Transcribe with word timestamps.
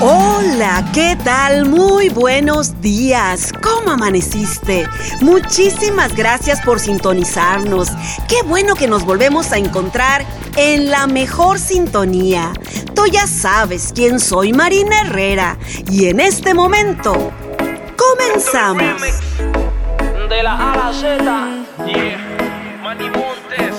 Hola, 0.00 0.84
¿qué 0.94 1.18
tal? 1.24 1.68
Muy 1.68 2.08
buenos 2.08 2.80
días. 2.80 3.52
¿Cómo 3.60 3.90
amaneciste? 3.90 4.86
Muchísimas 5.20 6.14
gracias 6.14 6.60
por 6.60 6.78
sintonizarnos. 6.78 7.88
Qué 8.28 8.36
bueno 8.46 8.76
que 8.76 8.86
nos 8.86 9.04
volvemos 9.04 9.50
a 9.50 9.58
encontrar 9.58 10.24
en 10.54 10.88
la 10.88 11.08
mejor 11.08 11.58
sintonía. 11.58 12.52
Tú 12.94 13.06
ya 13.06 13.26
sabes 13.26 13.92
quién 13.92 14.20
soy, 14.20 14.52
Marina 14.52 15.00
Herrera. 15.00 15.58
Y 15.90 16.06
en 16.06 16.20
este 16.20 16.54
momento, 16.54 17.32
comenzamos. 17.96 19.02
De 20.28 20.42
la 20.44 20.52
A 20.52 20.72
a 20.74 20.76
la 20.76 20.92
Z. 20.92 21.24
Yeah. 21.86 22.78
Manny 22.84 23.10
Montes. 23.10 23.74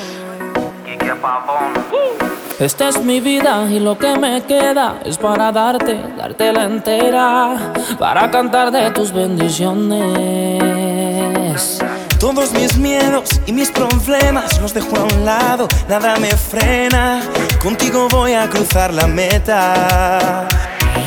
Y 0.85 0.97
que 0.97 1.15
pavón. 1.15 2.28
Esta 2.59 2.89
es 2.89 3.01
mi 3.01 3.21
vida 3.21 3.65
y 3.71 3.79
lo 3.79 3.97
que 3.97 4.17
me 4.17 4.43
queda 4.43 4.99
es 5.05 5.17
para 5.17 5.53
darte, 5.53 5.97
darte 6.17 6.51
la 6.51 6.65
entera, 6.65 7.71
para 7.97 8.29
cantar 8.29 8.69
de 8.69 8.91
tus 8.91 9.13
bendiciones. 9.13 11.79
Todos 12.19 12.51
mis 12.51 12.77
miedos 12.77 13.39
y 13.45 13.53
mis 13.53 13.71
problemas 13.71 14.59
los 14.59 14.73
dejo 14.73 14.97
a 14.97 15.03
un 15.03 15.23
lado, 15.23 15.69
nada 15.87 16.17
me 16.17 16.31
frena, 16.31 17.21
contigo 17.63 18.09
voy 18.09 18.33
a 18.33 18.49
cruzar 18.49 18.93
la 18.93 19.07
meta. 19.07 20.45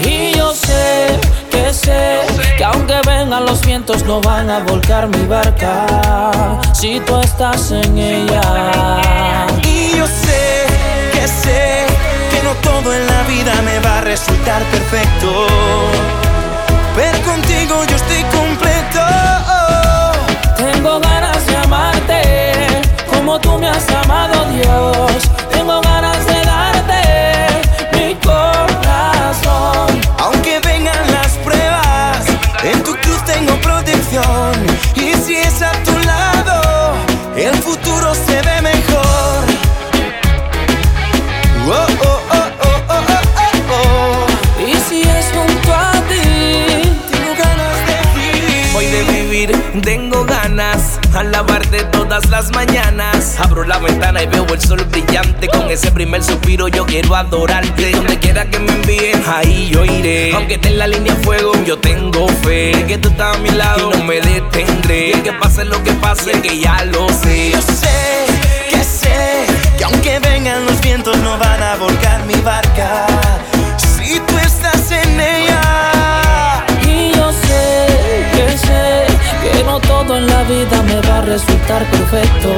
Y 0.03 0.33
yo 0.35 0.55
sé 0.55 1.21
que 1.51 1.71
sé 1.75 2.21
que 2.57 2.65
aunque 2.65 2.99
vengan 3.07 3.45
los 3.45 3.61
vientos 3.61 4.07
no 4.07 4.23
van 4.23 4.49
a 4.49 4.61
volcar 4.61 5.07
mi 5.07 5.27
barca 5.27 5.85
si 6.73 6.99
tú 7.01 7.19
estás 7.19 7.73
en 7.73 7.99
ella. 7.99 9.52
Va 14.45 14.82
todas 52.13 52.29
las 52.29 52.53
mañanas. 52.53 53.41
Abro 53.41 53.65
la 53.65 53.79
ventana 53.79 54.23
y 54.23 54.27
veo 54.27 54.45
el 54.53 54.61
sol 54.61 54.85
brillante. 54.91 55.49
Con 55.49 55.71
ese 55.71 55.91
primer 55.93 56.23
suspiro 56.23 56.69
yo 56.69 56.85
quiero 56.85 57.17
adorarte. 57.17 57.91
Donde 57.93 58.19
quiera 58.19 58.45
que 58.51 58.59
me 58.59 58.71
envíen, 58.71 59.23
ahí 59.27 59.71
yo 59.73 59.83
iré. 59.83 60.35
Aunque 60.35 60.55
esté 60.55 60.69
en 60.69 60.79
la 60.79 60.89
línea 60.89 61.15
de 61.15 61.23
fuego, 61.23 61.53
yo 61.65 61.79
tengo 61.79 62.29
fe. 62.45 62.85
Que 62.87 62.99
tú 62.99 63.09
estás 63.09 63.37
a 63.37 63.39
mi 63.39 63.49
lado 63.49 63.93
y 63.95 63.97
no 63.97 64.05
me 64.05 64.21
detendré. 64.21 65.13
Que 65.23 65.33
pase 65.33 65.65
lo 65.65 65.83
que 65.85 65.93
pase, 65.93 66.33
que 66.43 66.59
ya 66.59 66.85
lo 66.85 67.09
sé, 67.09 67.32
resultar 81.63 81.85
perfecto. 81.91 82.49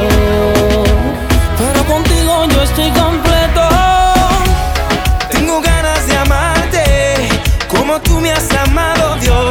Pero 1.59 1.85
contigo 1.85 2.45
yo 2.47 2.63
estoy 2.63 2.91
completo. 2.91 3.69
Tengo 5.31 5.61
ganas 5.61 6.07
de 6.07 6.17
amarte 6.17 7.29
como 7.69 8.01
tú 8.01 8.21
me 8.21 8.33
has 8.33 8.51
amado, 8.53 9.17
Dios. 9.21 9.44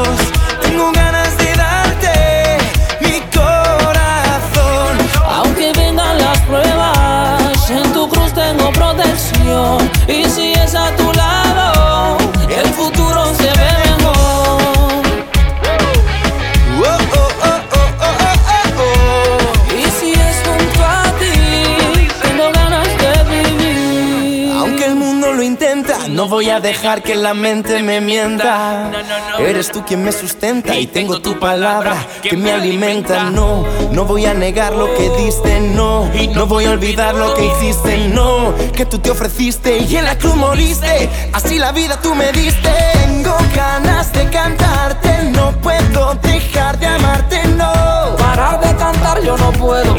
Voy 26.34 26.50
a 26.50 26.60
dejar 26.60 27.04
que 27.04 27.14
la 27.14 27.36
mente 27.36 27.84
me 27.84 28.02
mienta. 28.02 28.90
Eres 29.38 29.72
tú 29.72 29.86
quien 29.86 30.04
me 30.04 30.12
sustenta 30.12 30.76
y 30.76 30.88
tengo 30.88 31.22
tu 31.22 31.40
palabra 31.40 31.96
que 32.24 32.36
me 32.36 32.52
alimenta. 32.52 33.26
No, 33.26 33.64
no 33.92 34.06
voy 34.06 34.26
a 34.26 34.34
negar 34.34 34.74
lo 34.74 34.92
que 34.96 35.12
diste, 35.12 35.60
no. 35.60 36.10
No 36.34 36.48
voy 36.48 36.66
a 36.66 36.72
olvidar 36.72 37.14
lo 37.14 37.36
que 37.36 37.46
hiciste, 37.46 38.08
no. 38.08 38.52
Que 38.76 38.84
tú 38.88 38.98
te 38.98 39.12
ofreciste 39.12 39.78
y 39.78 39.96
en 39.96 40.06
la 40.06 40.18
cruz 40.18 40.36
moriste. 40.36 41.08
Así 41.34 41.60
la 41.60 41.72
vida 41.72 42.00
tú 42.02 42.16
me 42.16 42.32
diste. 42.32 42.72
Tengo 43.04 43.38
ganas 43.56 44.12
de 44.12 44.28
cantarte, 44.32 45.26
no 45.36 45.52
puedo 45.62 46.16
dejar 46.16 46.80
de 46.80 46.88
amarte, 46.88 47.48
no. 47.50 48.16
Parar 48.18 48.60
de 48.60 48.76
cantar 48.76 49.22
yo 49.22 49.38
no 49.38 49.52
puedo. 49.52 49.96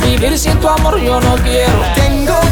Vivir 0.00 0.38
sin 0.38 0.58
tu 0.58 0.68
amor 0.68 0.98
yo 0.98 1.20
no 1.20 1.34
quiero. 1.36 1.78
Tengo 1.94 2.45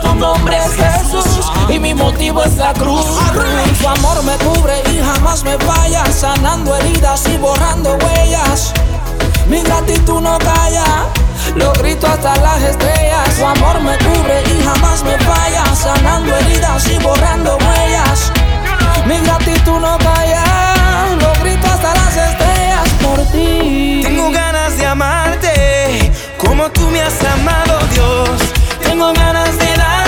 tu 0.00 0.14
nombre 0.14 0.56
es 0.56 0.74
Jesús 0.74 1.50
y 1.68 1.78
mi 1.78 1.94
motivo 1.94 2.42
es 2.42 2.56
la 2.56 2.72
cruz. 2.72 3.06
Tu 3.80 3.88
amor 3.88 4.22
me 4.24 4.36
cubre 4.36 4.82
y 4.92 5.02
jamás 5.02 5.44
me 5.44 5.58
falla, 5.58 6.04
sanando 6.06 6.74
heridas 6.76 7.26
y 7.28 7.36
borrando 7.38 7.96
huellas. 7.96 8.72
Mi 9.48 9.62
gratitud 9.62 10.20
no 10.20 10.38
calla, 10.38 11.06
lo 11.56 11.72
grito 11.74 12.06
hasta 12.06 12.36
las 12.36 12.62
estrellas. 12.62 13.36
Tu 13.36 13.44
amor 13.44 13.80
me 13.80 13.96
cubre 13.98 14.42
y 14.42 14.62
jamás 14.62 15.02
me 15.02 15.18
falla, 15.18 15.64
sanando 15.74 16.36
heridas 16.36 16.88
y 16.88 16.98
borrando 16.98 17.56
huellas. 17.56 18.32
Mi 19.06 19.18
gratitud 19.18 19.80
no 19.80 19.98
calla, 19.98 20.44
lo 21.20 21.42
grito 21.42 21.66
hasta 21.66 21.94
las 21.94 22.16
estrellas 22.16 22.88
por 23.02 23.20
ti. 23.32 24.00
Tengo 24.02 24.30
ganas 24.30 24.76
de 24.78 24.86
amarte 24.86 26.12
como 26.38 26.70
tú 26.70 26.88
me 26.90 27.00
has 27.00 27.22
amado, 27.24 27.78
Dios. 27.92 28.63
Tengo 28.94 29.12
ganas 29.12 29.58
de 29.58 29.76
darte 29.76 30.03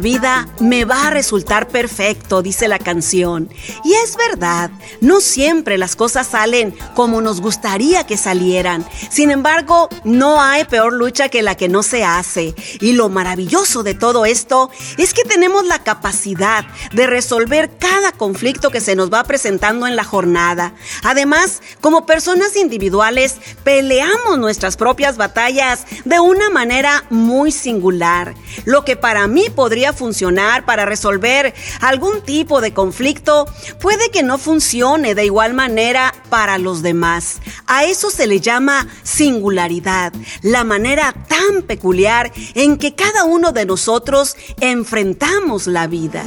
vida 0.00 0.48
me 0.60 0.84
va 0.84 1.08
a 1.08 1.10
resultar 1.10 1.68
perfecto, 1.68 2.42
dice 2.42 2.68
la 2.68 2.78
canción. 2.78 3.48
Y 3.84 3.94
es 3.94 4.16
verdad, 4.16 4.70
no 5.00 5.20
siempre 5.20 5.78
las 5.78 5.96
cosas 5.96 6.28
salen 6.28 6.74
como 6.94 7.20
nos 7.20 7.40
gustaría 7.40 8.06
que 8.06 8.16
salieran. 8.16 8.86
Sin 9.10 9.30
embargo, 9.30 9.88
no 10.04 10.40
hay 10.40 10.64
peor 10.64 10.92
lucha 10.92 11.28
que 11.28 11.42
la 11.42 11.56
que 11.56 11.68
no 11.68 11.82
se 11.82 12.04
hace. 12.04 12.54
Y 12.80 12.92
lo 12.92 13.08
maravilloso 13.08 13.82
de 13.82 13.94
todo 13.94 14.26
esto 14.26 14.70
es 14.96 15.14
que 15.14 15.24
tenemos 15.24 15.66
la 15.66 15.82
capacidad 15.82 16.64
de 16.92 17.06
resolver 17.06 17.70
cada 17.78 18.12
conflicto 18.12 18.70
que 18.70 18.80
se 18.80 18.96
nos 18.96 19.12
va 19.12 19.24
presentando 19.24 19.86
en 19.86 19.96
la 19.96 20.04
jornada. 20.04 20.74
Además, 21.02 21.62
como 21.80 22.06
personas 22.06 22.56
individuales, 22.56 23.36
peleamos 23.64 24.38
nuestras 24.38 24.76
propias 24.76 25.16
batallas 25.16 25.84
de 26.04 26.20
una 26.20 26.50
manera 26.50 27.04
muy 27.10 27.52
singular. 27.52 28.34
Lo 28.64 28.84
que 28.84 28.96
para 28.96 29.26
mí 29.26 29.46
podría 29.54 29.87
funcionar 29.92 30.64
para 30.64 30.84
resolver 30.84 31.54
algún 31.80 32.22
tipo 32.22 32.60
de 32.60 32.72
conflicto, 32.72 33.46
puede 33.80 34.10
que 34.10 34.22
no 34.22 34.38
funcione 34.38 35.14
de 35.14 35.24
igual 35.24 35.54
manera 35.54 36.14
para 36.28 36.58
los 36.58 36.82
demás. 36.82 37.40
A 37.66 37.84
eso 37.84 38.10
se 38.10 38.26
le 38.26 38.40
llama 38.40 38.86
singularidad, 39.02 40.12
la 40.42 40.64
manera 40.64 41.14
tan 41.28 41.62
peculiar 41.62 42.32
en 42.54 42.76
que 42.76 42.94
cada 42.94 43.24
uno 43.24 43.52
de 43.52 43.66
nosotros 43.66 44.36
enfrentamos 44.60 45.66
la 45.66 45.86
vida. 45.86 46.24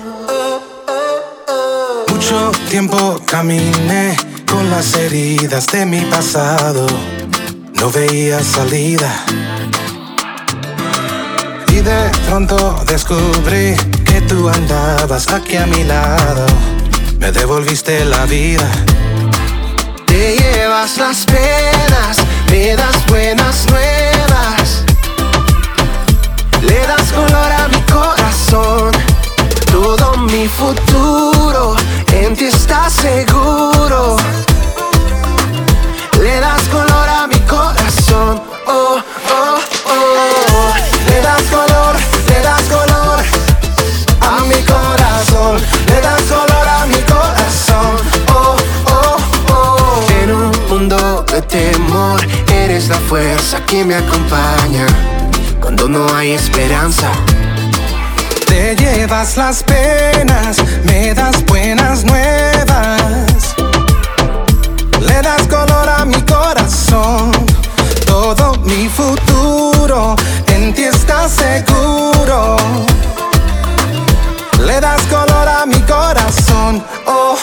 Mucho 2.08 2.52
tiempo 2.70 3.20
caminé 3.26 4.16
con 4.50 4.70
las 4.70 4.94
heridas 4.96 5.68
de 5.68 5.86
mi 5.86 6.02
pasado. 6.02 6.86
No 7.74 7.90
veía 7.90 8.44
salida. 8.44 9.26
De 11.84 12.12
pronto 12.28 12.84
descubrí 12.86 13.76
que 14.06 14.22
tú 14.22 14.48
andabas 14.48 15.28
aquí 15.34 15.58
a 15.58 15.66
mi 15.66 15.84
lado. 15.84 16.46
Me 17.18 17.32
devolviste 17.32 18.06
la 18.06 18.26
vida. 18.26 18.70
Te 20.06 20.38
llevas 20.38 20.98
las 20.98 21.26
penas, 21.26 22.18
me 22.52 22.76
das 22.76 23.04
buenas 23.08 23.66
nuevas. 23.72 24.84
Le 26.62 26.86
das 26.86 27.12
color 27.12 27.52
a 27.52 27.68
mi 27.70 27.82
corazón. 27.92 28.92
Todo 29.72 30.18
mi 30.18 30.48
futuro 30.48 31.76
en 32.14 32.36
ti 32.36 32.46
está 32.46 32.92
seguro. 32.92 33.41
Que 53.72 53.86
me 53.86 53.96
acompaña. 53.96 54.86
Cuando 55.62 55.88
no 55.88 56.06
hay 56.14 56.32
esperanza. 56.34 57.10
Te 58.46 58.76
llevas 58.76 59.38
las 59.38 59.64
penas, 59.64 60.58
me 60.84 61.14
das 61.14 61.46
buenas 61.46 62.04
nuevas. 62.04 63.56
Le 65.00 65.22
das 65.22 65.44
color 65.48 65.88
a 65.88 66.04
mi 66.04 66.22
corazón. 66.24 67.32
Todo 68.06 68.56
mi 68.66 68.90
futuro 68.90 70.18
en 70.48 70.74
ti 70.74 70.84
está 70.84 71.30
seguro. 71.30 72.58
Le 74.66 74.82
das 74.82 75.02
color 75.04 75.48
a 75.48 75.66
mi 75.66 75.80
corazón. 75.84 76.84
Oh. 77.06 77.38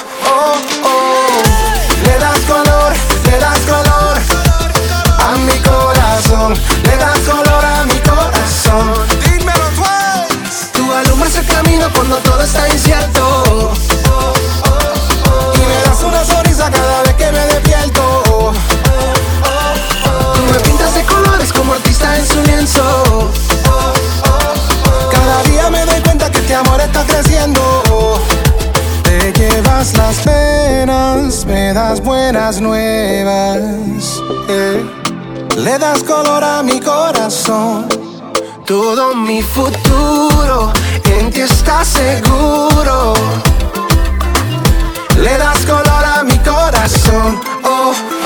Nuevas. 32.57 34.23
eh. 34.49 34.83
Le 35.57 35.79
das 35.79 36.03
color 36.03 36.43
a 36.43 36.63
mi 36.63 36.81
corazón. 36.81 37.87
Todo 38.65 39.15
mi 39.15 39.43
futuro 39.43 40.73
en 41.05 41.31
ti 41.31 41.41
está 41.41 41.85
seguro. 41.85 43.13
Le 45.17 45.37
das 45.37 45.59
color 45.67 46.05
a 46.17 46.23
mi 46.25 46.39
corazón. 46.39 47.39
Oh. 47.65 48.18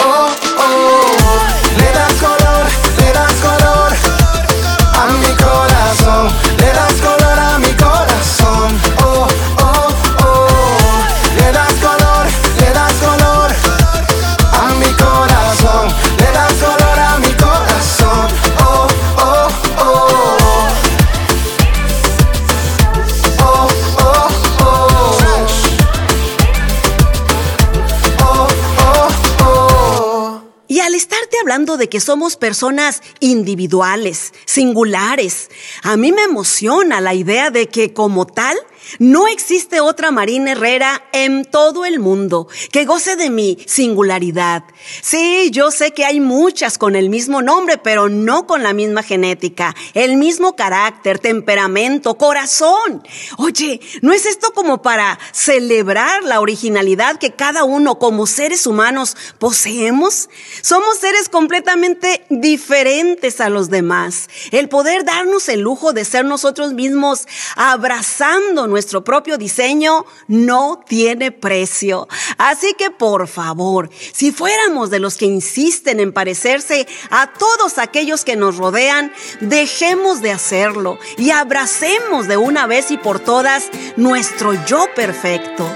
Hablando 31.53 31.77
de 31.77 31.91
que 31.91 32.01
somos 32.01 32.37
personas 32.37 33.03
individuales, 33.21 34.33
singulares, 34.47 35.51
a 35.83 35.99
mí 35.99 36.11
me 36.11 36.23
emociona 36.23 37.03
la 37.03 37.13
idea 37.13 37.51
de 37.51 37.69
que 37.69 37.93
como 37.93 38.27
tal 38.27 38.57
no 38.99 39.29
existe 39.29 39.81
otra 39.81 40.11
Marina 40.11 40.52
Herrera 40.52 41.02
en 41.12 41.44
todo 41.44 41.84
el 41.84 41.99
mundo 41.99 42.49
que 42.70 42.84
goce 42.84 43.17
de 43.17 43.31
mi 43.31 43.58
singularidad. 43.67 44.64
Sí, 45.00 45.50
yo 45.52 45.70
sé 45.70 45.93
que 45.93 46.05
hay 46.05 46.20
muchas 46.20 46.79
con 46.79 46.96
el 46.96 47.08
mismo 47.08 47.43
nombre, 47.43 47.79
pero 47.79 48.08
no 48.08 48.46
con 48.46 48.62
la 48.62 48.73
misma 48.73 49.02
genética, 49.02 49.75
el 49.94 50.17
mismo 50.17 50.56
carácter, 50.56 51.19
temperamento, 51.19 52.14
corazón. 52.14 53.02
Oye, 53.38 53.81
¿no 54.00 54.12
es 54.12 54.26
esto 54.26 54.52
como 54.55 54.82
para 54.82 55.19
celebrar 55.32 56.25
la 56.25 56.40
originalidad 56.40 57.19
que 57.19 57.32
cada 57.32 57.64
uno 57.64 57.99
como 57.99 58.26
seres 58.26 58.67
humanos 58.67 59.17
poseemos? 59.38 60.29
Somos 60.62 60.99
seres 60.99 61.29
completamente 61.29 62.25
diferentes 62.29 63.40
a 63.40 63.49
los 63.49 63.70
demás. 63.70 64.29
El 64.50 64.69
poder 64.69 65.05
darnos 65.05 65.49
el 65.49 65.61
lujo 65.61 65.93
de 65.93 66.05
ser 66.05 66.25
nosotros 66.25 66.73
mismos 66.73 67.26
abrazando 67.56 68.67
nuestro 68.73 69.05
propio 69.05 69.37
diseño 69.37 70.07
no 70.27 70.83
tiene 70.87 71.31
precio. 71.31 72.09
Así 72.39 72.75
que 72.79 72.91
por 72.91 73.29
favor, 73.29 73.91
si 74.13 74.33
fuéramos 74.33 74.89
de 74.89 74.99
los 74.99 75.17
que 75.17 75.27
insisten 75.27 76.01
en 76.01 76.13
parecerse 76.13 76.89
a 77.11 77.32
todos 77.35 77.77
aquellos 77.77 78.25
que 78.25 78.35
nos 78.35 78.56
rodean, 78.56 79.13
dejemos 79.41 80.23
de 80.23 80.32
hacerlo 80.32 80.99
y 81.19 81.31
abracemos 81.31 82.29
de 82.29 82.39
una 82.39 82.67
vez 82.67 82.91
y 82.91 82.96
por 82.96 83.20
todas 83.20 83.69
nuestro 83.96 84.55
yo 84.65 84.87
perfecto. 84.96 85.70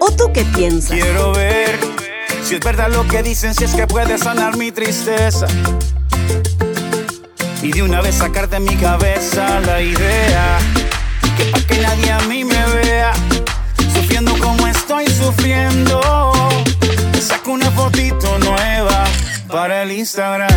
¿O 0.00 0.10
tú 0.10 0.32
qué 0.34 0.44
piensas? 0.44 0.90
Quiero 0.90 1.32
ver 1.34 1.78
si 2.42 2.56
es 2.56 2.60
verdad 2.60 2.90
lo 2.90 3.06
que 3.06 3.22
dicen, 3.22 3.54
si 3.54 3.64
es 3.64 3.74
que 3.74 3.86
puede 3.86 4.18
sanar 4.18 4.56
mi 4.56 4.72
tristeza. 4.72 5.46
Y 7.62 7.70
de 7.72 7.82
una 7.82 8.00
vez 8.00 8.16
sacar 8.16 8.48
de 8.48 8.58
mi 8.58 8.74
cabeza 8.76 9.60
la 9.60 9.80
idea 9.80 10.58
que 11.38 11.44
pa' 11.52 11.60
que 11.60 11.78
nadie 11.78 12.10
a 12.10 12.20
mí 12.30 12.44
me 12.44 12.62
vea 12.74 13.12
sufriendo 13.94 14.36
como 14.38 14.66
estoy 14.66 15.06
sufriendo. 15.06 16.00
Saco 17.20 17.52
una 17.52 17.70
fotito 17.70 18.38
nueva 18.38 19.04
para 19.48 19.82
el 19.82 19.92
Instagram 19.92 20.48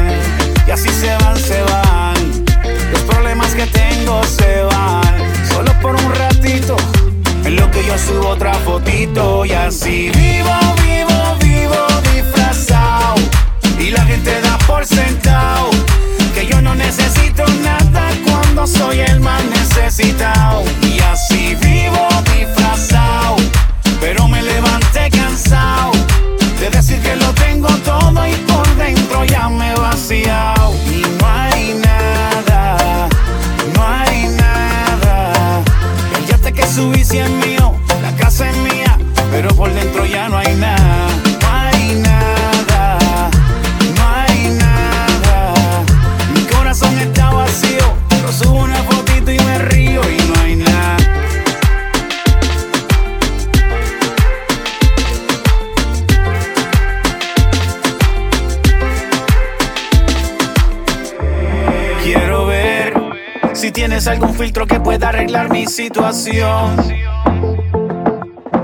y 0.67 0.71
así 0.71 0.89
se 0.89 1.15
van, 1.17 1.37
se 1.37 1.61
van. 1.63 2.45
Los 2.91 3.01
problemas 3.01 3.53
que 3.53 3.65
tengo 3.67 4.23
se 4.23 4.63
van 4.63 5.17
solo 5.51 5.71
por 5.81 5.95
un 5.95 6.15
ratito. 6.15 6.75
En 7.45 7.55
lo 7.55 7.69
que 7.71 7.85
yo 7.85 7.97
subo 7.97 8.29
otra 8.29 8.53
fotito 8.65 9.45
y 9.45 9.51
así 9.51 10.09
vivo, 10.09 10.55
vivo, 10.83 11.17
vivo 11.39 11.85
disfrazado. 12.13 13.15
Y 13.79 13.91
la 13.91 14.03
gente 14.05 14.41
da 14.41 14.57
por 14.67 14.85
sentado 14.85 15.69
que 16.33 16.45
yo 16.47 16.61
no 16.61 16.73
necesito 16.75 17.43
nada 17.45 17.60
cuando 18.53 18.67
soy 18.67 18.99
el 18.99 19.21
más 19.21 19.43
necesitado. 19.45 20.63
Y 20.81 20.99
así 20.99 21.55
vivo 21.55 22.07
disfrazado, 22.35 23.37
pero 24.01 24.27
me 24.27 24.41
levanté 24.41 25.09
cansado 25.09 25.91
de 26.59 26.69
decir 26.69 26.99
que 27.01 27.15
lo 27.15 27.33
tengo 27.33 27.69
todo 27.85 28.27
y 28.27 28.33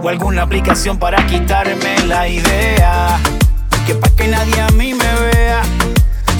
O 0.03 0.07
alguna 0.07 0.43
aplicación 0.43 1.00
para 1.00 1.25
quitarme 1.25 1.97
la 2.05 2.27
idea. 2.27 3.17
Que 3.88 3.95
pa' 3.95 4.12
que 4.12 4.27
nadie 4.27 4.62
a 4.62 4.69
mí 4.69 4.93
me 4.93 5.13
vea. 5.31 5.63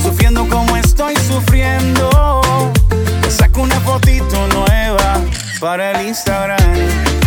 Sufriendo 0.04 0.48
como 0.48 0.78
estoy 0.78 1.16
sufriendo. 1.16 2.42
Te 3.24 3.32
saco 3.32 3.62
una 3.62 3.80
fotito 3.80 4.36
nueva 4.54 5.20
para 5.60 6.00
el 6.00 6.10
Instagram. 6.10 6.60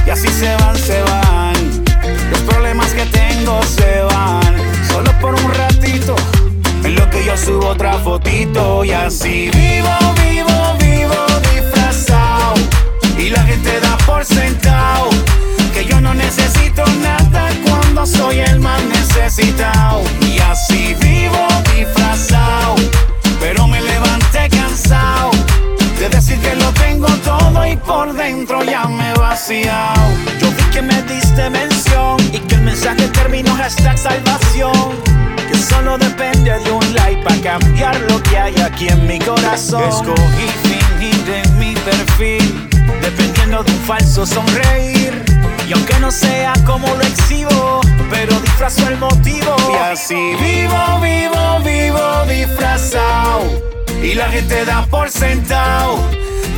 Y 0.06 0.10
así 0.10 0.28
se 0.28 0.54
van, 0.54 0.76
se 0.76 1.02
van. 1.02 1.54
Los 2.30 2.40
problemas 2.42 2.92
que 2.92 3.04
tengo 3.06 3.60
se 3.64 4.00
van. 4.02 4.54
Solo 4.86 5.10
por 5.20 5.34
un 5.34 5.52
ratito. 5.54 6.14
En 6.84 6.94
lo 6.94 7.10
que 7.10 7.24
yo 7.24 7.36
subo 7.36 7.66
otra 7.70 7.94
fotito. 7.94 8.84
Y 8.84 8.92
así 8.92 9.50
vivo, 9.50 9.88
Y 13.30 13.32
la 13.32 13.44
gente 13.44 13.78
da 13.78 13.96
por 13.98 14.24
sentado. 14.24 15.08
Que 15.72 15.84
yo 15.84 16.00
no 16.00 16.12
necesito 16.14 16.84
nada 17.00 17.48
cuando 17.62 18.04
soy 18.04 18.40
el 18.40 18.58
más 18.58 18.82
necesitado. 18.82 20.02
Y 20.26 20.40
así 20.40 20.96
vivo 21.00 21.46
disfrazado. 21.76 22.74
Pero 23.38 23.68
me 23.68 23.80
levanté 23.80 24.48
cansado 24.48 25.30
de 26.00 26.08
decir 26.08 26.40
que 26.40 26.56
lo 26.56 26.72
tengo 26.72 27.06
todo 27.24 27.64
y 27.64 27.76
por 27.76 28.12
dentro 28.14 28.64
ya 28.64 28.86
me 28.88 29.10
he 29.10 29.14
vaciado. 29.14 30.10
Yo 30.40 30.50
vi 30.50 30.64
que 30.72 30.82
me 30.82 31.00
diste 31.02 31.48
mención 31.50 32.16
y 32.32 32.38
que 32.40 32.56
el 32.56 32.62
mensaje 32.62 33.06
terminó 33.08 33.54
hashtag 33.54 33.96
salvación. 33.96 34.72
Que 35.48 35.56
solo 35.56 35.98
depende 35.98 36.58
de 36.58 36.70
un 36.72 36.94
like 36.94 37.22
para 37.22 37.40
cambiar 37.40 38.00
lo 38.10 38.20
que 38.24 38.36
hay 38.36 38.60
aquí 38.60 38.88
en 38.88 39.06
mi 39.06 39.20
corazón. 39.20 39.84
Escogí 39.88 40.48
fingir 40.64 41.44
en 41.44 41.58
mi 41.58 41.74
perfil, 41.74 42.69
de 43.50 43.72
un 43.72 43.80
falso 43.80 44.24
sonreír. 44.24 45.24
Y 45.68 45.72
aunque 45.72 45.98
no 45.98 46.10
sea 46.10 46.52
como 46.64 46.86
lo 46.86 47.02
exhibo, 47.02 47.80
pero 48.08 48.38
disfrazo 48.40 48.88
el 48.88 48.96
motivo. 48.98 49.56
Y 49.72 49.76
así 49.92 50.14
vivo, 50.14 51.00
vivo, 51.02 51.58
vivo 51.64 52.24
disfrazado 52.26 53.70
y 54.02 54.14
la 54.14 54.28
gente 54.30 54.64
da 54.64 54.86
por 54.86 55.10
sentado 55.10 55.98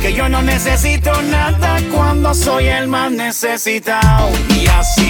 que 0.01 0.13
yo 0.13 0.29
no 0.29 0.41
necesito 0.41 1.11
nada 1.23 1.79
cuando 1.93 2.33
soy 2.33 2.67
el 2.67 2.87
más 2.87 3.11
necesitado. 3.11 4.29
Y 4.49 4.67
así 4.67 5.02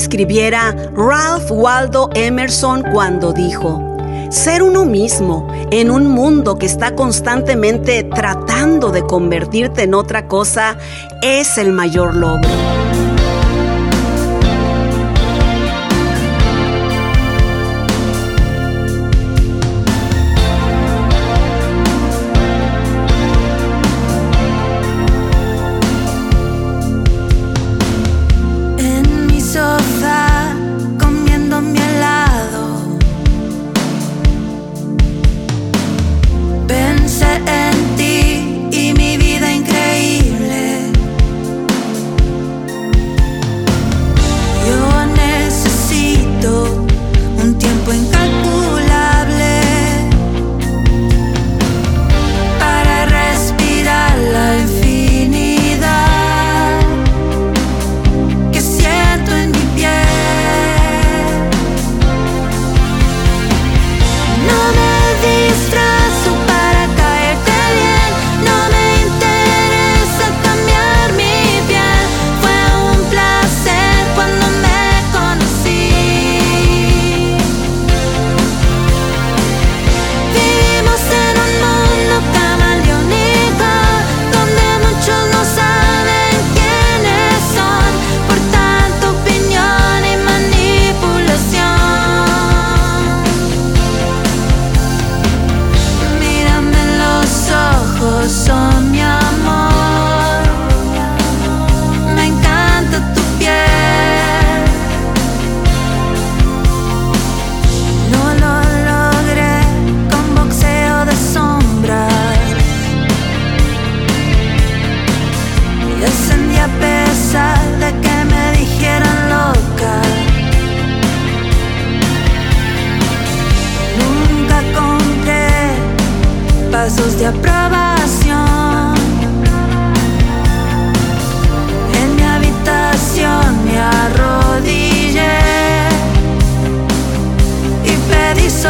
escribiera 0.00 0.74
Ralph 0.96 1.50
Waldo 1.50 2.08
Emerson 2.14 2.82
cuando 2.92 3.32
dijo, 3.32 3.96
ser 4.30 4.62
uno 4.62 4.84
mismo 4.84 5.46
en 5.70 5.90
un 5.90 6.08
mundo 6.08 6.56
que 6.56 6.66
está 6.66 6.94
constantemente 6.94 8.02
tratando 8.04 8.90
de 8.90 9.02
convertirte 9.02 9.82
en 9.82 9.94
otra 9.94 10.26
cosa 10.26 10.78
es 11.22 11.58
el 11.58 11.72
mayor 11.72 12.14
logro. 12.14 12.79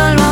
solo 0.00 0.29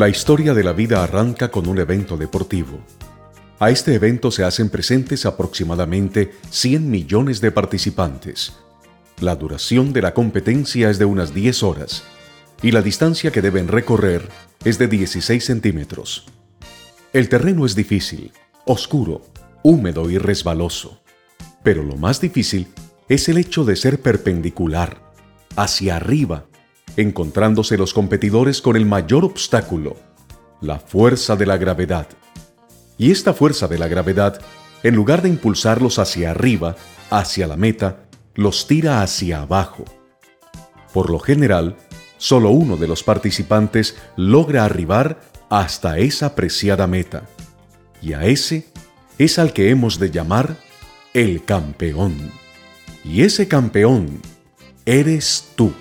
La 0.00 0.08
historia 0.08 0.54
de 0.54 0.64
la 0.64 0.72
vida 0.72 1.04
arranca 1.04 1.50
con 1.50 1.68
un 1.68 1.78
evento 1.78 2.16
deportivo. 2.16 2.80
A 3.58 3.68
este 3.68 3.94
evento 3.94 4.30
se 4.30 4.44
hacen 4.44 4.70
presentes 4.70 5.26
aproximadamente 5.26 6.32
100 6.48 6.90
millones 6.90 7.42
de 7.42 7.52
participantes. 7.52 8.54
La 9.20 9.36
duración 9.36 9.92
de 9.92 10.00
la 10.00 10.14
competencia 10.14 10.88
es 10.88 10.98
de 10.98 11.04
unas 11.04 11.34
10 11.34 11.62
horas 11.64 12.02
y 12.62 12.70
la 12.70 12.80
distancia 12.80 13.30
que 13.30 13.42
deben 13.42 13.68
recorrer 13.68 14.26
es 14.64 14.78
de 14.78 14.88
16 14.88 15.44
centímetros. 15.44 16.24
El 17.12 17.28
terreno 17.28 17.66
es 17.66 17.74
difícil, 17.74 18.32
oscuro, 18.64 19.20
húmedo 19.62 20.08
y 20.08 20.16
resbaloso. 20.16 21.02
Pero 21.62 21.82
lo 21.82 21.96
más 21.96 22.22
difícil 22.22 22.68
es 23.10 23.28
el 23.28 23.36
hecho 23.36 23.66
de 23.66 23.76
ser 23.76 24.00
perpendicular, 24.00 25.12
hacia 25.56 25.96
arriba, 25.96 26.46
encontrándose 26.96 27.76
los 27.76 27.94
competidores 27.94 28.60
con 28.60 28.76
el 28.76 28.86
mayor 28.86 29.24
obstáculo, 29.24 29.96
la 30.60 30.78
fuerza 30.78 31.36
de 31.36 31.46
la 31.46 31.56
gravedad. 31.56 32.06
Y 32.98 33.10
esta 33.10 33.32
fuerza 33.32 33.68
de 33.68 33.78
la 33.78 33.88
gravedad, 33.88 34.40
en 34.82 34.94
lugar 34.94 35.22
de 35.22 35.28
impulsarlos 35.28 35.98
hacia 35.98 36.30
arriba, 36.30 36.76
hacia 37.10 37.46
la 37.46 37.56
meta, 37.56 38.04
los 38.34 38.66
tira 38.66 39.02
hacia 39.02 39.42
abajo. 39.42 39.84
Por 40.92 41.10
lo 41.10 41.18
general, 41.18 41.76
solo 42.18 42.50
uno 42.50 42.76
de 42.76 42.88
los 42.88 43.02
participantes 43.02 43.96
logra 44.16 44.64
arribar 44.64 45.20
hasta 45.48 45.98
esa 45.98 46.34
preciada 46.34 46.86
meta. 46.86 47.24
Y 48.02 48.12
a 48.12 48.24
ese 48.24 48.66
es 49.18 49.38
al 49.38 49.52
que 49.52 49.70
hemos 49.70 49.98
de 49.98 50.10
llamar 50.10 50.56
el 51.14 51.44
campeón. 51.44 52.30
Y 53.04 53.22
ese 53.22 53.48
campeón 53.48 54.20
eres 54.84 55.52
tú. 55.56 55.72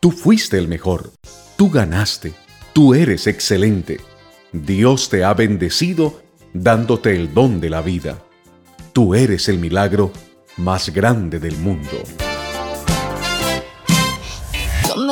Tú 0.00 0.10
fuiste 0.10 0.58
el 0.58 0.68
mejor. 0.68 1.10
Tú 1.56 1.70
ganaste. 1.70 2.32
Tú 2.72 2.94
eres 2.94 3.26
excelente. 3.26 4.00
Dios 4.52 5.08
te 5.08 5.24
ha 5.24 5.34
bendecido 5.34 6.22
dándote 6.52 7.14
el 7.14 7.34
don 7.34 7.60
de 7.60 7.70
la 7.70 7.82
vida. 7.82 8.22
Tú 8.92 9.14
eres 9.14 9.48
el 9.48 9.58
milagro 9.58 10.12
más 10.56 10.90
grande 10.90 11.38
del 11.38 11.56
mundo. 11.56 12.29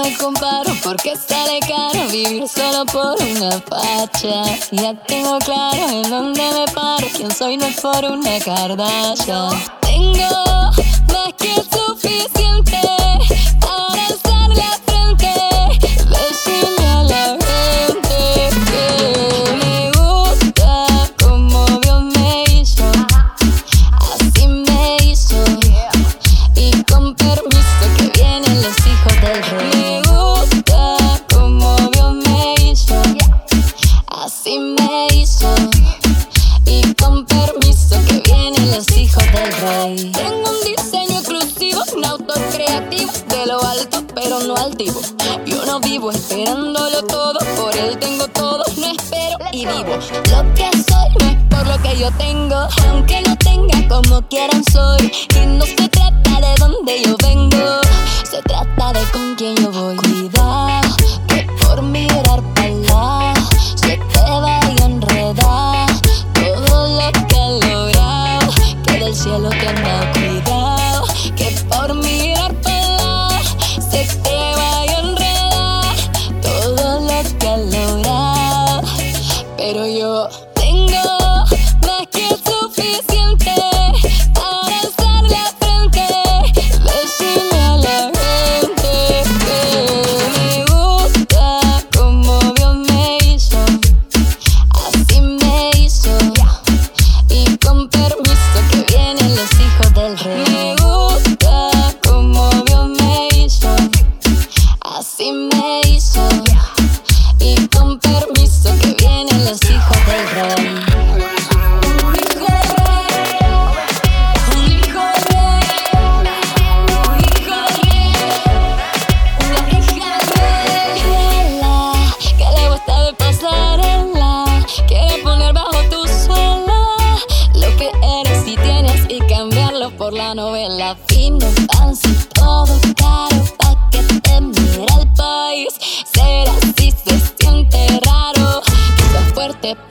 Me 0.02 0.16
comparo 0.16 0.72
porque 0.84 1.16
sale 1.16 1.58
caro 1.61 2.06
vivir 2.08 2.46
solo 2.46 2.87
por 2.87 3.16
una 3.20 3.50
facha. 3.62 4.44
Ya 4.70 4.94
tengo 4.94 5.38
claro 5.40 5.88
en 5.90 6.08
dónde 6.08 6.40
me 6.40 6.72
paro. 6.72 7.04
Quién 7.16 7.32
soy 7.32 7.56
no 7.56 7.66
es 7.66 7.80
por 7.80 8.04
una 8.04 8.38
Kardashian. 8.38 9.61
Tengo 9.80 10.70
más 11.12 11.32
que 11.37 11.54
suficiente 11.64 12.80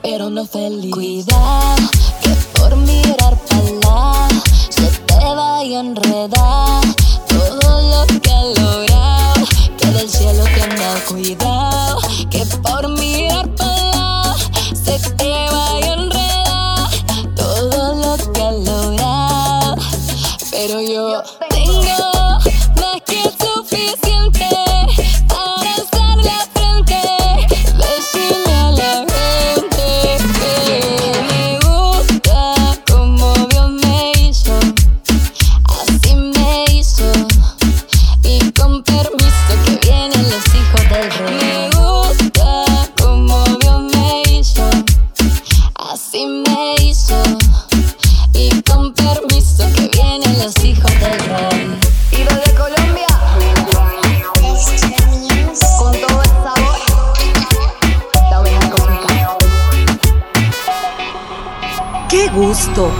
pero 0.02 0.30
no 0.30 0.44
feliz. 0.46 0.92
Cuidado 0.94 1.90
que 2.22 2.30
por 2.58 2.76
mirar 2.76 3.36
para 3.48 3.70
lado 3.82 4.42
se 4.68 4.88
te 5.06 5.14
vaya 5.14 5.78
a 5.78 5.80
enredar. 5.80 6.82
Todo 7.28 7.80
lo 7.90 8.06
que 8.20 8.30
he 8.30 8.60
logrado 8.60 9.46
que 9.78 9.86
del 9.86 10.08
cielo 10.08 10.44
te 10.44 10.62
han 10.62 10.76
dado 10.76 11.00
cuidado. 11.08 11.98
Que 12.30 12.46
por 12.46 12.88
mirar 12.88 13.48
para 13.54 14.34
se 14.74 14.98
te 15.16 15.30
vaya 15.50 15.90
a 15.90 15.94
enredar. 15.94 16.90
Todo 17.34 17.94
lo 17.94 18.32
que 18.32 18.40
he 18.40 18.64
logrado 18.64 19.18
pero 20.50 20.80
yo 20.80 21.22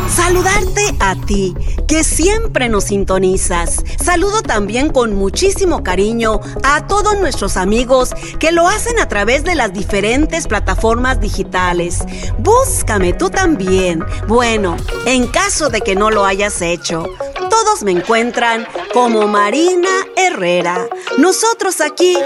saludarte 0.09 0.95
a 0.99 1.15
ti, 1.15 1.55
que 1.87 2.03
siempre 2.03 2.69
nos 2.69 2.85
sintonizas. 2.85 3.85
Saludo 4.03 4.43
también 4.43 4.91
con 4.91 5.15
muchísimo 5.15 5.83
cariño 5.83 6.41
a 6.65 6.87
todos 6.87 7.19
nuestros 7.19 7.57
amigos 7.57 8.11
que 8.39 8.53
lo 8.53 8.67
hacen 8.67 8.99
a 8.99 9.09
través 9.09 9.45
de 9.45 9.55
las 9.55 9.73
diferentes 9.73 10.47
plataformas 10.47 11.21
digitales. 11.21 11.99
Búscame 12.39 13.13
tú 13.13 13.31
también. 13.31 14.05
Bueno, 14.27 14.77
en 15.07 15.27
caso 15.27 15.69
de 15.69 15.81
que 15.81 15.95
no 15.95 16.11
lo 16.11 16.25
hayas 16.25 16.61
hecho, 16.63 17.05
todos 17.51 17.83
me 17.83 17.93
encuentran 17.93 18.67
como 18.93 19.27
Marina 19.27 19.91
Herrera. 20.17 20.89
Nosotros 21.19 21.81
aquí 21.81 22.17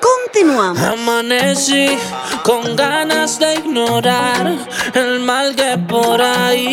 continuamos. 0.00 0.78
Amanecí 0.80 1.86
con 2.42 2.76
ganas 2.76 3.38
de 3.38 3.54
ignorar 3.54 4.68
el 4.94 5.20
mal 5.20 5.54
que 5.54 5.78
por 5.88 6.20
ahí 6.20 6.63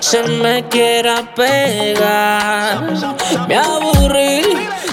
se 0.00 0.22
me 0.22 0.68
quiera 0.68 1.34
pegar. 1.34 2.92
Me 3.48 3.56
aburrí 3.56 4.42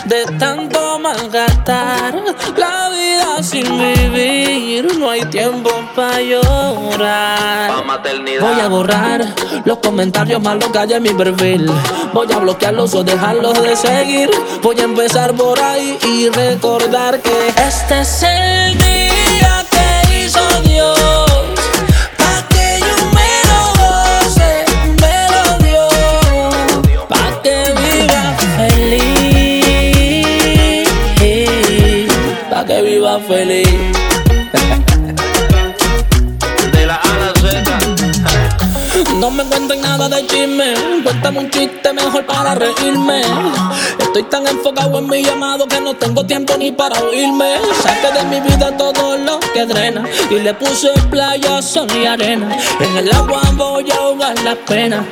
de 0.06 0.26
tanto 0.40 1.00
malgastar 1.00 2.16
la 2.56 2.90
vida 2.90 3.44
sin 3.44 3.66
vivir. 3.78 4.98
No 4.98 5.10
hay 5.10 5.22
tiempo 5.26 5.70
para 5.96 6.22
llorar. 6.22 7.84
Voy 8.40 8.60
a 8.62 8.68
borrar 8.68 9.26
los 9.66 9.78
comentarios 9.80 10.42
malos 10.42 10.70
que 10.72 10.80
hay 10.80 10.94
en 10.94 11.04
mi 11.04 11.14
perfil. 11.14 11.70
Voy 12.14 12.32
a 12.32 12.38
bloquearlos 12.38 12.94
o 12.94 13.04
dejarlos 13.04 13.62
de 13.62 13.76
seguir. 13.76 14.30
Voy 14.62 14.80
a 14.80 14.84
empezar 14.84 15.34
por 15.34 15.60
ahí 15.60 15.98
y 16.08 16.30
recordar 16.30 17.22
que 17.22 17.48
este 17.68 18.02
es 18.02 18.24
el 18.24 18.87
cuenten 39.68 39.82
nada 39.82 40.08
de 40.08 40.26
chisme, 40.28 40.74
cuéntame 41.04 41.40
un 41.40 41.50
chiste 41.50 41.94
mejor 41.94 42.26
para 42.26 42.56
reírme. 42.56 43.22
Estoy 44.00 44.24
tan 44.24 44.48
enfocado 44.48 45.00
en 45.00 45.10
mi 45.10 45.22
llamado 45.24 45.68
que 45.68 45.82
no 45.82 45.94
tengo 45.94 46.26
tiempo 46.26 46.56
ni 46.58 46.72
para 46.72 47.00
oírme. 47.02 47.56
Saqué 47.82 48.18
de 48.18 48.24
mi 48.26 48.40
vida 48.40 48.76
todo 48.78 49.18
lo 49.18 49.40
que 49.54 49.66
drena 49.66 50.04
y 50.30 50.40
le 50.40 50.54
puse 50.54 50.90
playa, 51.10 51.62
sol 51.62 51.88
y 52.02 52.06
arena. 52.06 52.48
En 52.80 52.98
el 52.98 53.12
agua 53.12 53.42
voy 53.56 53.92
a 53.92 53.96
ahogar 53.96 54.40
la 54.44 54.56
pena. 54.56 55.06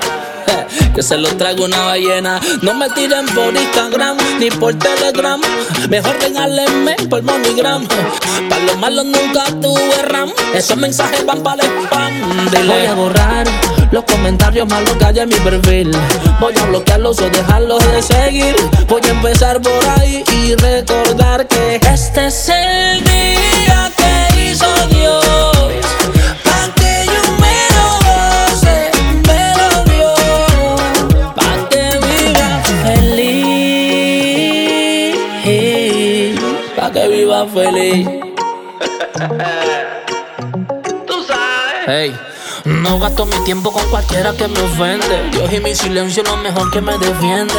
Que 0.96 1.04
se 1.04 1.18
lo 1.18 1.28
traigo 1.36 1.66
una 1.66 1.84
ballena. 1.84 2.40
No 2.62 2.74
me 2.74 2.90
tiren 2.90 3.26
por 3.28 3.54
Instagram 3.54 4.18
ni 4.40 4.50
por 4.50 4.74
Telegram. 4.76 5.42
Mejor 5.90 6.18
regálenme 6.22 6.96
por 7.10 7.22
MoneyGram. 7.22 7.86
Para 8.50 8.64
los 8.64 8.78
malos 8.78 9.06
nunca 9.06 9.44
tuve 9.62 10.02
RAM. 10.04 10.32
Esos 10.54 10.78
mensajes 10.78 11.26
van 11.26 11.44
para 11.44 11.64
el 11.64 11.70
spam. 11.84 12.14
Voy 12.68 12.86
a 12.86 12.94
borrar 12.94 13.48
los 13.92 14.04
comentarios 14.06 14.68
malos 14.68 14.92
que 14.98 15.06
hay 15.06 15.20
en 15.20 15.30
mi 15.30 15.36
perfil. 15.36 15.92
Voy 16.40 16.54
a 16.58 16.66
bloquearlos 16.66 17.20
o 17.20 17.30
dejarlos 17.30 17.84
de 17.92 18.02
seguir. 18.02 18.56
Voy 18.88 19.02
a 19.04 19.10
empezar 19.10 19.62
por 19.62 19.90
ahí 19.98 20.24
y 20.32 20.56
recordar 20.56 21.48
que 21.48 21.76
este 21.76 22.28
es 22.28 22.50
el 22.50 22.85
No 42.64 43.00
gasto 43.00 43.26
mi 43.26 43.38
tiempo 43.44 43.72
con 43.72 43.84
cualquiera 43.90 44.34
que 44.34 44.48
me 44.48 44.60
ofende. 44.60 45.30
Dios 45.32 45.54
y 45.54 45.60
mi 45.60 45.76
silencio 45.76 46.24
es 46.24 46.30
lo 46.30 46.38
mejor 46.38 46.72
que 46.72 46.82
me 46.82 46.98
defiende. 46.98 47.54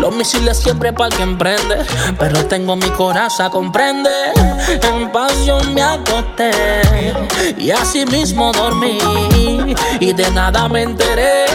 Los 0.00 0.14
misiles 0.14 0.58
siempre 0.58 0.92
para 0.92 1.08
el 1.08 1.16
que. 1.16 1.76
Pero 2.18 2.46
tengo 2.46 2.76
mi 2.76 2.88
coraza, 2.90 3.50
comprende. 3.50 4.10
En 4.82 5.12
pasión 5.12 5.74
me 5.74 5.82
acosté. 5.82 6.50
Y 7.58 7.70
así 7.70 8.04
mismo 8.06 8.52
dormí. 8.52 8.98
Y 10.00 10.12
de 10.12 10.30
nada 10.30 10.68
me 10.68 10.82
enteré. 10.82 11.46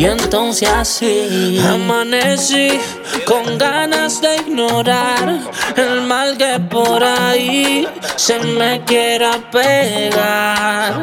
Y 0.00 0.06
entonces 0.06 0.66
así 0.66 1.60
amanecí 1.62 2.80
con 3.26 3.58
ganas 3.58 4.22
de 4.22 4.36
ignorar 4.36 5.40
el 5.76 6.00
mal 6.00 6.38
que 6.38 6.58
por 6.58 7.04
ahí 7.04 7.86
se 8.16 8.38
me 8.38 8.82
quiera 8.86 9.32
pegar. 9.52 11.02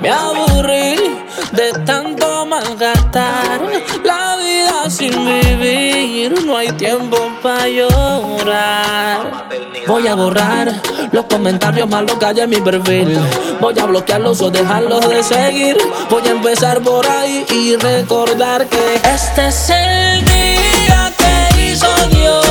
Me 0.00 0.10
aburrí 0.10 1.16
de 1.50 1.72
tanto 1.84 2.46
malgastar 2.46 3.60
la 4.04 4.36
vida 4.36 4.88
sin 4.88 5.14
vivir. 5.24 6.40
No 6.46 6.58
hay 6.58 6.70
tiempo 6.74 7.18
para 7.42 7.66
llorar. 7.66 9.47
Voy 9.88 10.06
a 10.06 10.14
borrar 10.14 10.70
los 11.12 11.24
comentarios 11.24 11.88
malos 11.88 12.18
que 12.18 12.26
hay 12.26 12.40
en 12.40 12.50
mi 12.50 12.60
perfil. 12.60 13.18
Voy 13.58 13.78
a 13.78 13.86
bloquearlos 13.86 14.42
o 14.42 14.50
dejarlos 14.50 15.08
de 15.08 15.22
seguir. 15.22 15.78
Voy 16.10 16.28
a 16.28 16.32
empezar 16.32 16.82
por 16.82 17.06
ahí 17.06 17.46
y 17.50 17.74
recordar 17.76 18.66
que 18.66 18.96
este 18.96 19.46
es 19.46 19.70
el 19.70 20.22
día 20.26 21.10
que 21.16 21.70
hizo 21.70 21.86
Dios. 22.10 22.44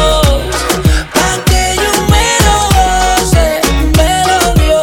Pa' 1.13 1.37
que 1.45 1.75
yo 1.75 1.91
me 2.09 2.27
lo 2.47 2.57
goce, 2.79 3.61
me 3.97 4.11
lo 4.25 4.39
dio. 4.55 4.81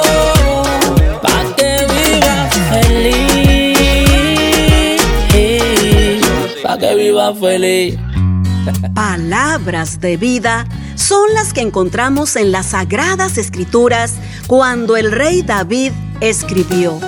Pa' 1.21 1.45
que 1.57 1.71
viva 1.91 2.37
feliz. 2.71 3.83
Pa' 6.63 6.79
que 6.79 6.95
viva 6.95 7.35
feliz. 7.35 7.99
Palabras 8.95 9.99
de 10.01 10.17
vida 10.17 10.67
son 11.05 11.35
las 11.35 11.53
que 11.53 11.61
encontramos 11.61 12.35
en 12.35 12.51
las 12.51 12.71
sagradas 12.71 13.37
escrituras 13.37 14.15
cuando 14.47 14.97
el 14.97 15.13
rey 15.13 15.43
David 15.43 15.93
escribió, 16.23 16.99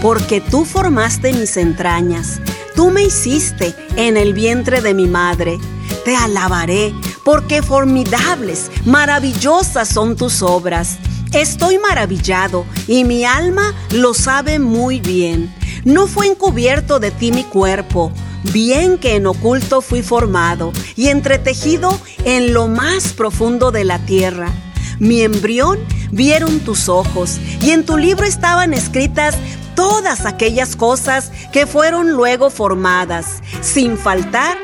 porque 0.00 0.40
tú 0.40 0.64
formaste 0.64 1.34
mis 1.34 1.58
entrañas, 1.58 2.40
tú 2.74 2.90
me 2.90 3.02
hiciste 3.02 3.74
en 3.96 4.16
el 4.16 4.32
vientre 4.32 4.80
de 4.80 4.94
mi 4.94 5.06
madre, 5.06 5.58
te 6.06 6.16
alabaré, 6.16 6.94
porque 7.24 7.60
formidables, 7.62 8.70
maravillosas 8.86 9.88
son 9.88 10.16
tus 10.16 10.40
obras. 10.40 10.96
Estoy 11.32 11.78
maravillado 11.78 12.64
y 12.86 13.04
mi 13.04 13.26
alma 13.26 13.74
lo 13.90 14.14
sabe 14.14 14.58
muy 14.58 15.00
bien. 15.00 15.54
No 15.84 16.06
fue 16.06 16.28
encubierto 16.28 17.00
de 17.00 17.10
ti 17.10 17.32
mi 17.32 17.44
cuerpo, 17.44 18.12
bien 18.52 18.98
que 18.98 19.16
en 19.16 19.26
oculto 19.26 19.80
fui 19.80 20.02
formado 20.02 20.72
y 20.96 21.08
entretejido 21.08 21.98
en 22.24 22.52
lo 22.52 22.68
más 22.68 23.12
profundo 23.12 23.70
de 23.70 23.84
la 23.84 23.98
tierra. 24.00 24.50
Mi 24.98 25.22
embrión 25.22 25.78
vieron 26.10 26.60
tus 26.60 26.88
ojos 26.88 27.38
y 27.60 27.70
en 27.70 27.84
tu 27.84 27.96
libro 27.96 28.24
estaban 28.24 28.72
escritas 28.72 29.36
todas 29.74 30.24
aquellas 30.24 30.74
cosas 30.74 31.30
que 31.52 31.66
fueron 31.66 32.12
luego 32.12 32.50
formadas, 32.50 33.42
sin 33.60 33.98
faltar 33.98 34.56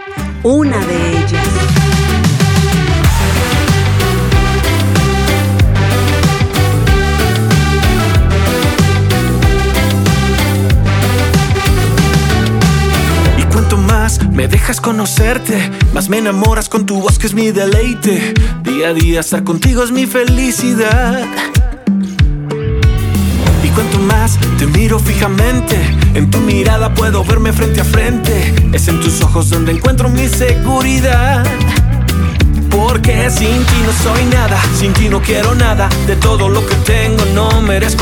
una 0.43 0.79
de 0.87 1.19
ellas. 1.19 1.82
Me 14.35 14.49
dejas 14.49 14.81
conocerte, 14.81 15.71
más 15.93 16.09
me 16.09 16.19
enamoras 16.19 16.69
con 16.69 16.87
tu 16.87 17.01
voz 17.01 17.19
que 17.19 17.27
es 17.27 17.35
mi 17.35 17.51
deleite. 17.51 18.35
Día 18.63 18.89
a 18.89 18.95
día 18.95 19.21
estar 19.21 19.45
contigo 19.45 19.83
es 19.83 19.91
mi 19.91 20.07
felicidad. 20.07 21.27
Y 23.63 23.69
cuanto 23.69 23.99
más 23.99 24.39
te 24.59 24.67
miro 24.67 24.99
fijamente, 24.99 25.77
en 26.15 26.31
tu 26.31 26.39
mirada 26.39 26.95
puedo 26.95 27.25
verme 27.25 27.53
frente 27.53 27.81
a 27.81 27.85
frente. 27.85 28.55
Es 28.73 28.89
en 28.89 29.01
tus 29.01 29.21
ojos 29.23 29.51
donde 29.51 29.73
encuentro 29.73 30.09
mi 30.09 30.29
seguridad. 30.29 31.45
Porque 32.71 33.31
sin 33.31 33.65
ti 33.67 33.77
no 33.85 33.93
soy 34.03 34.25
nada, 34.25 34.59
sin 34.79 34.95
ti 34.95 35.09
no 35.09 35.21
quiero 35.21 35.55
nada. 35.55 35.89
De 36.07 36.17
todo 36.17 36.49
lo 36.49 36.67
que 36.67 36.75
tengo 36.77 37.23
no 37.35 37.61
merezco 37.61 38.02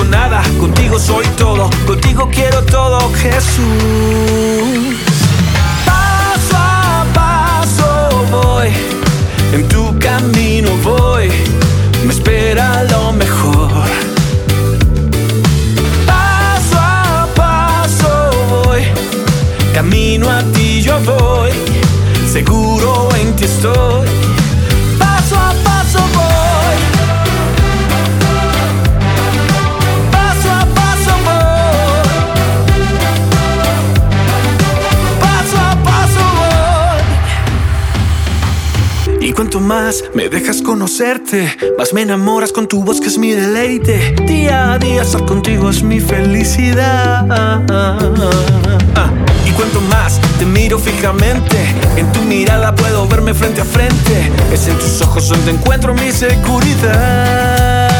me 40.15 40.29
dejas 40.29 40.63
conocerte, 40.63 41.57
más 41.77 41.93
me 41.93 42.03
enamoras 42.03 42.53
con 42.53 42.69
tu 42.69 42.85
voz 42.85 43.01
que 43.01 43.09
es 43.09 43.19
mi 43.19 43.33
deleite. 43.33 44.15
Día 44.27 44.73
a 44.75 44.79
día 44.79 45.03
estar 45.03 45.25
contigo 45.25 45.69
es 45.69 45.83
mi 45.83 45.99
felicidad. 45.99 47.27
Ah, 47.29 49.11
Y 49.45 49.51
cuanto 49.51 49.81
más 49.81 50.21
te 50.39 50.47
miro 50.47 50.79
fijamente, 50.79 51.57
en 51.97 52.11
tu 52.13 52.21
mirada 52.23 52.75
puedo 52.75 53.09
verme 53.09 53.35
frente 53.35 53.63
a 53.63 53.65
frente. 53.65 54.31
Es 54.53 54.69
en 54.69 54.79
tus 54.79 55.01
ojos 55.03 55.29
donde 55.29 55.51
encuentro 55.51 55.93
mi 55.95 56.13
seguridad. 56.13 57.91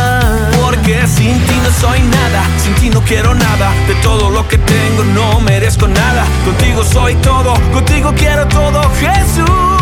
Porque 0.63 1.07
sin 1.09 1.39
ti 1.47 1.55
no 1.65 1.71
soy 1.81 2.01
nada, 2.03 2.45
sin 2.63 2.75
ti 2.75 2.89
no 2.91 3.01
quiero 3.03 3.35
nada. 3.35 3.73
De 3.89 3.95
todo 3.97 4.31
lo 4.31 4.47
que 4.47 4.59
tengo 4.59 5.03
no 5.13 5.41
merezco 5.41 5.89
nada. 5.89 6.25
Contigo 6.45 6.85
soy 6.85 7.17
todo, 7.17 7.55
contigo 7.73 8.13
quiero 8.17 8.47
todo, 8.47 8.81
Jesús. 9.01 9.80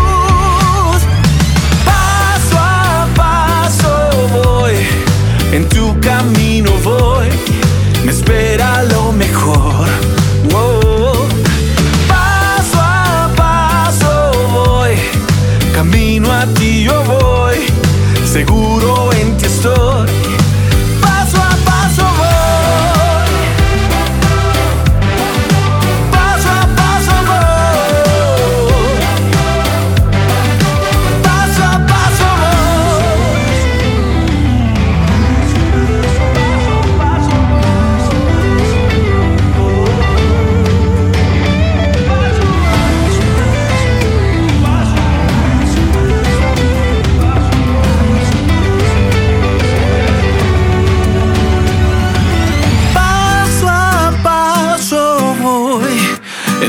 En 5.52 5.68
tu 5.68 5.98
camino 6.00 6.70
voy, 6.82 7.28
me 8.04 8.10
espera 8.12 8.82
lo 8.84 9.12
mejor. 9.12 9.86
Wow. 10.50 11.26
Paso 12.08 12.78
a 12.78 13.30
paso 13.36 14.32
voy, 14.52 14.96
camino 15.74 16.30
a 16.32 16.46
ti 16.54 16.84
yo 16.84 17.02
voy, 17.04 17.56
seguro 18.24 19.12
en 19.12 19.36
ti 19.36 19.46
estoy. 19.46 20.37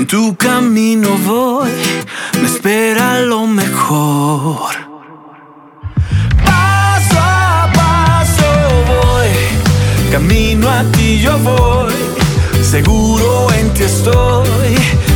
Tu 0.10 0.36
camino 0.36 1.10
voy, 1.20 1.70
me 2.42 2.48
espera 2.48 3.20
lo 3.20 3.46
mejor. 3.46 4.72
Paso 6.44 7.20
a 7.20 7.70
paso 7.72 8.50
voy, 8.88 9.30
camino 10.12 10.68
a 10.68 10.84
ti 10.94 11.20
yo 11.20 11.38
voy, 11.38 11.94
seguro 12.64 13.52
en 13.54 13.72
ti 13.74 13.84
estoy. 13.84 15.09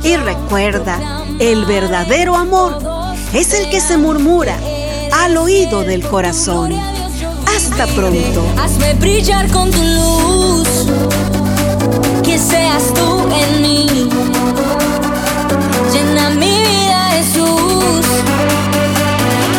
Y 0.03 0.15
recuerda, 0.15 1.25
el 1.39 1.65
verdadero 1.65 2.35
amor 2.35 2.98
es 3.33 3.53
el 3.53 3.69
que 3.69 3.79
se 3.79 3.97
murmura 3.97 4.57
al 5.11 5.37
oído 5.37 5.83
del 5.83 6.05
corazón. 6.05 6.73
Hasta 7.55 7.87
pronto. 7.87 8.43
Hazme 8.57 8.93
brillar 8.95 9.49
con 9.51 9.69
tu 9.71 9.81
luz, 9.81 10.67
que 12.23 12.37
seas 12.37 12.93
tú 12.93 13.27
en 13.33 13.61
mí. 13.61 14.09
Llena 15.91 16.29
mi 16.31 16.59
vida, 16.59 17.09
Jesús. 17.11 18.05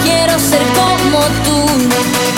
Quiero 0.02 0.38
ser 0.38 0.62
como 0.74 1.18
tú. 1.44 2.29